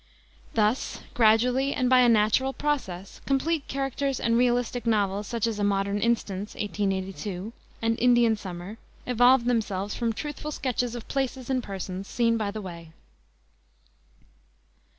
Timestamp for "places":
11.07-11.51